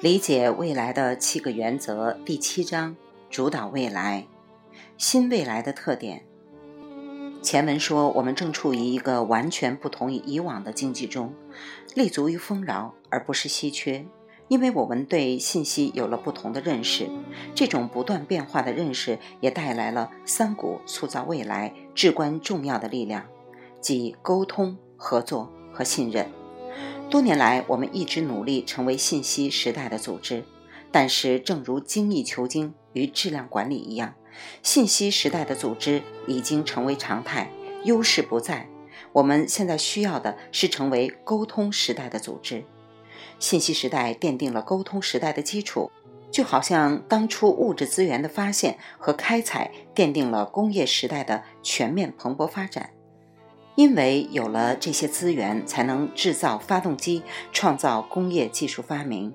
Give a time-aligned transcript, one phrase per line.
[0.00, 2.96] 理解未来的七个原则第七章：
[3.28, 4.26] 主导未来，
[4.96, 6.24] 新未来的特点。
[7.42, 11.34] 前文说，我们正处于一个完全不同于以往的经济中，
[11.94, 14.06] 立足于丰饶而不是稀缺，
[14.48, 17.06] 因为我们对信息有了不同的认识。
[17.54, 23.26] 这种不断变化的认识也带来了三股塑造未来至关重要的力量，
[23.82, 26.39] 即沟通、合作和信任。
[27.10, 30.44] 多年来，我们一直努力成为信息时代的组织，
[30.92, 34.14] 但是，正如精益求精与质量管理一样，
[34.62, 37.50] 信息时代的组织已经成为常态，
[37.82, 38.68] 优势不在。
[39.12, 42.64] 我们现在需要的是成为沟通时代的组织。
[43.40, 45.90] 信息时代奠定了沟通时代的基础，
[46.30, 52.90] 就好像当初物质资源的发现和开采奠定了工业时代的全面蓬勃发展。
[53.76, 57.22] 因为有了这些资源，才能制造发动机，
[57.52, 59.32] 创造工业技术发明。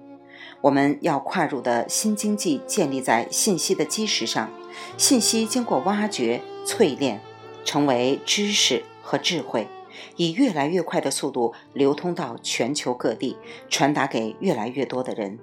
[0.62, 4.50] 我们要跨入的新经济建立在信息的基石上，
[4.98, 7.22] 信息经过挖掘、淬炼，
[7.64, 9.68] 成为知识和智慧，
[10.16, 13.38] 以越来越快的速度流通到全球各地，
[13.70, 15.40] 传达给越来越多的人。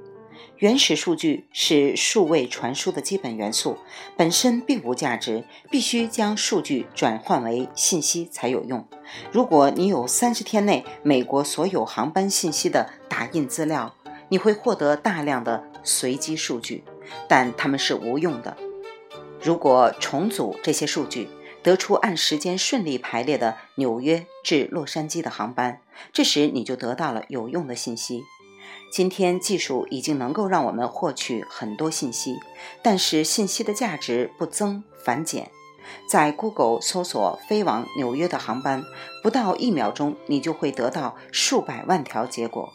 [0.63, 3.79] 原始数据是数位传输的基本元素，
[4.17, 8.87] 本身并无价值，必须将数据转换为信息才有用。
[9.33, 13.93] 如果你有三十天内美国所有航班信息的打印资料，
[14.29, 16.85] 你会获得大量的随机数据，
[17.29, 18.57] 但它们是无用的。
[19.41, 21.29] 如果重组这些数据，
[21.65, 25.81] 得出按时间顺利排列的纽约至洛杉矶的航班，
[26.13, 28.23] 这时你就得到了有用的信息。
[28.91, 32.39] 今天技术已经能够让我们获取很多信息，
[32.83, 35.51] 但是信息的价值不增反减。
[36.09, 38.85] 在 Google 搜索飞往纽约的航班，
[39.23, 42.73] 不到一秒钟，你就会得到数百万条结果。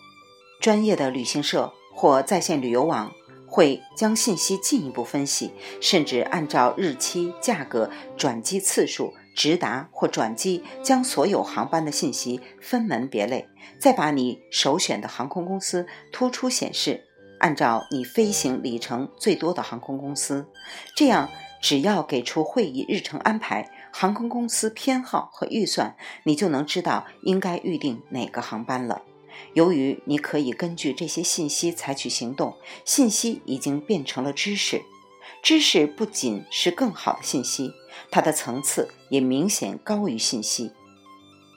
[0.59, 3.11] 专业的旅行社或在线旅游网
[3.47, 9.13] 会将信息进一步分析，甚至按照日期、价格、转机次数。
[9.37, 13.47] 直达或转机，将所有航班的信息分门别类，
[13.77, 17.03] 再把你首选的航空公司突出显示，
[17.39, 20.47] 按照你飞行里程最多的航空公司。
[20.95, 21.29] 这样，
[21.61, 29.03] 只要给出会议日程安排、航空公司偏好和预算，你就能知道应该预定哪个航班了。
[29.53, 32.55] 由于你可以根据这些信息采取行动，
[32.85, 34.81] 信息已经变成了知识。
[35.43, 37.71] 知识不仅是更好的信息，
[38.09, 40.71] 它的层次也明显高于信息。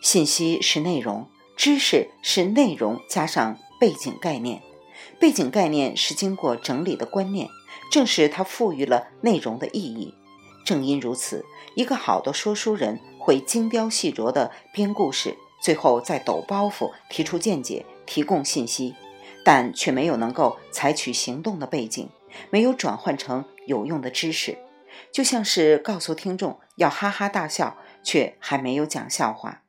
[0.02, 4.62] 信息是内容，知识是内容加上背景概念。
[5.18, 7.48] 背景概念是经过整理的观念，
[7.90, 10.14] 正是它赋予了内容的意义。
[10.64, 18.94] 正因如此，一个好的说书人会精雕细琢地编故事，最后再抖包袱，提出见解，提供信息，
[19.44, 22.08] 但却没有能够采取行动的背景。
[22.48, 24.56] 没有转换成有用的知识，
[25.12, 29.62] 就像是告诉听众要哈哈大笑，却还没有讲笑话。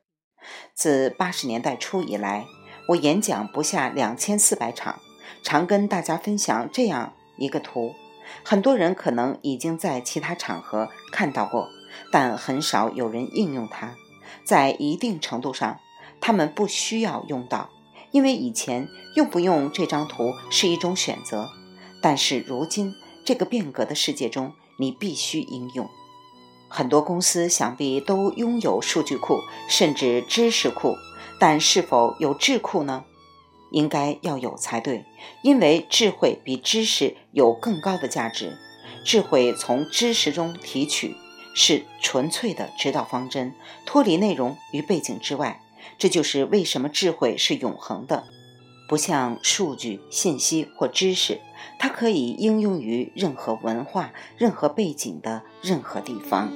[0.75, 2.45] 自八十年代初以来，
[2.89, 4.99] 我演讲不下两千四百场，
[5.43, 7.95] 常跟大家分享这样一个图。
[8.43, 11.67] 很多人可能已经在其他场合看到过，
[12.11, 13.95] 但很少有人应用它。
[14.43, 15.79] 在一定程度上，
[16.19, 17.69] 他们不需要用到，
[18.11, 21.49] 因为以前用不用这张图是一种选择。
[22.01, 25.89] 但是如今这个变革的世界中，你必须应用。
[26.67, 30.95] 很多公司想必都拥有数据库，甚至知识库，
[31.39, 33.03] 但是否有智库呢？
[33.71, 35.05] 应该要有才对，
[35.43, 38.57] 因为智慧比知识有更高的价值。
[39.05, 41.15] 智慧从知识中提取，
[41.53, 43.53] 是纯粹的指导方针，
[43.85, 45.61] 脱离内容与背景之外。
[45.97, 48.25] 这就是为什么智慧是永恒的。
[48.87, 51.39] 不像数据、信息或知识，
[51.79, 56.51] 它可以应用于任何文化、任何背景的任何地方。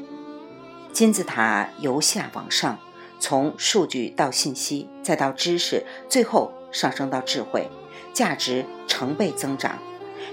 [0.92, 2.78] 金字塔由下往上，
[3.20, 7.70] 从数据到信息，再到知识，最后上升到智慧，
[8.14, 9.80] 价值成倍增长。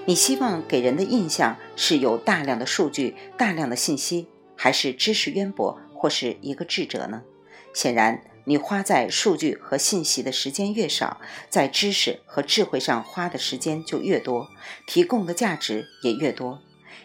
[0.06, 4.26] 你希望给人的印象是有大量的数据、大量的信息，
[4.62, 7.25] 还是知识渊博或是一个智者呢？
[7.75, 8.23] 显然。
[8.44, 14.49] 你花在数据和信息的时间越少，在知识和智慧上花的时间就越多，
[14.87, 16.61] 提供的价值也越多。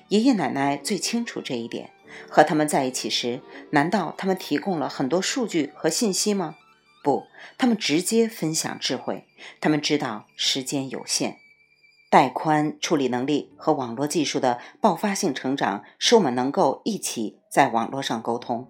[0.09, 1.91] 爷爷奶奶最清楚这一点。
[2.29, 6.55] 和他们在一起时，难道他们提供了很多数据和信息吗？
[7.03, 7.25] 不，
[7.57, 9.25] 他们直接分享智慧。
[9.59, 11.37] 他们知道时间有限，
[12.09, 18.67] 带宽处理能力和网络技术的爆发性成长，使我们能够一起在网络上沟通。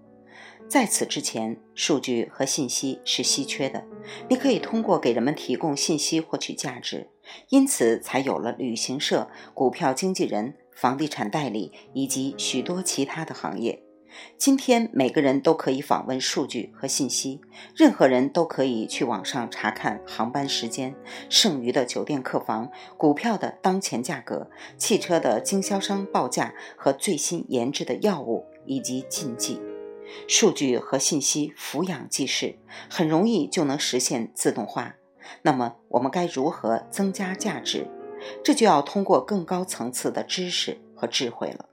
[0.66, 3.84] 在此之前，数据和信息是稀缺的。
[4.30, 7.10] 你可以通过给人们提供信息获取价值，
[7.50, 13.82] 因此才有了旅行社、股票经纪人、房地产代理以及许多其他的行业。
[14.36, 17.40] 今天每个人都可以访问数据和信息，
[17.74, 20.94] 任何人都可以去网上查看航班时间、
[21.28, 29.60] 剩余的酒店客房、股票的当前价格、汽车的经销商报价和最新研制的药物以及禁忌。
[30.26, 32.56] 数据和信息俯仰即是，
[32.88, 34.94] 很容易就能实现自动化。
[35.42, 37.86] 那么我们该如何增加价值？
[38.42, 41.68] 这就要通过更高层次的知识和智慧了。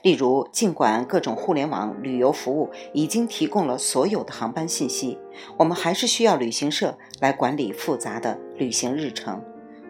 [0.00, 5.18] 例如，尽管各种互联网旅游服务已经提供了所有的航班信息，
[5.58, 9.44] 我们还是需要旅行社来管理复杂的旅行日程。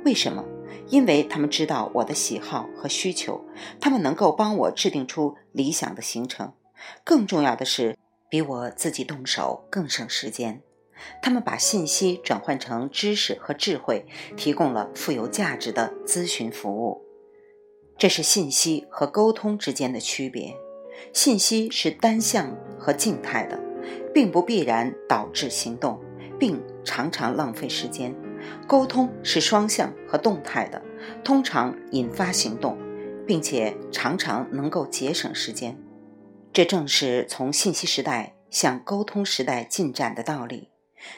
[0.05, 0.45] 为什么？
[0.89, 3.45] 因为他们知道我的喜好和需求，
[3.81, 6.53] 他们能够帮我制定出理想的行程。
[7.05, 7.97] 更重要的是，
[8.29, 10.61] 比我自己动手更省时间。
[11.21, 14.07] 他们把信息转换成知识和智慧，
[14.37, 17.03] 提供了富有价值的咨询服务。
[18.03, 20.57] 这是信息和沟通之间的区别。
[21.13, 23.57] 信息是单向和静态的，
[24.13, 26.01] 并不必然导致行动，
[26.37, 28.13] 并常常浪费时间；
[28.67, 30.83] 沟通是双向和动态的，
[31.23, 32.77] 通常引发行动，
[33.25, 35.79] 并且常常能够节省时间。
[36.53, 40.71] 这正是从信息时代向沟通时代进展的道理。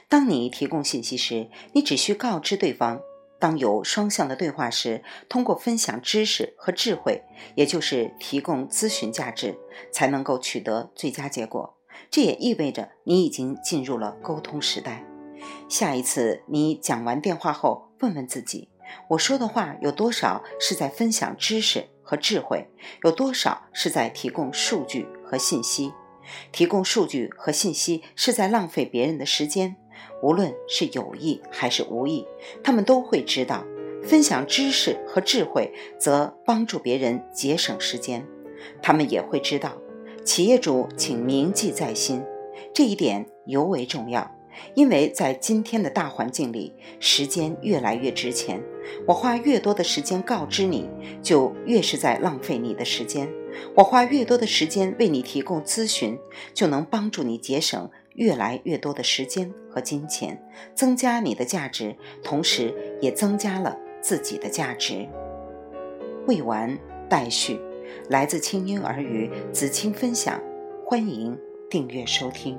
[0.06, 3.00] 当你提供信息时，你只需告知对方。
[3.38, 7.22] 当有双向的对话时，通过分享知识和智慧，
[7.54, 9.58] 也就是提供咨询价值，
[9.92, 11.76] 才能够取得最佳结果。
[12.10, 15.04] 这也意味着你已经进入了沟通时代。
[15.68, 18.70] 下一次你讲完电话后，问问自己：
[19.10, 22.68] 我说的话有多少是在分享知识和智慧？
[23.02, 25.92] 有多少是在提供数据和信息？
[26.50, 29.76] 提供数据和信息是在浪费别人的时间。
[30.22, 32.26] 无论是有意还是无意，
[32.62, 33.64] 他们都会知道，
[34.02, 38.26] 分享知识和智慧则帮助别人节省时间。
[38.80, 39.76] 他们也会知道，
[40.24, 42.22] 企业主请铭记在心，
[42.72, 44.30] 这一点尤为重要，
[44.74, 48.62] 因为在今天的大环境里，时间越来越值钱。
[49.06, 50.88] 我花越多的时间告知你，
[51.22, 53.26] 就越是在浪费你的时间；
[53.74, 56.18] 我花越多的时间为你提供咨询，
[56.52, 57.90] 就能帮助你节省。
[58.14, 60.40] 越来越多的时间和金钱，
[60.74, 65.06] 增加你的价值，同时也增加了自己的价值。
[66.26, 66.76] 未完
[67.08, 67.60] 待续，
[68.08, 70.40] 来自清音儿语子青分享，
[70.84, 71.38] 欢迎
[71.68, 72.58] 订阅收听。